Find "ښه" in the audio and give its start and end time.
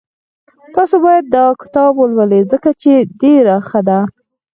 3.69-3.81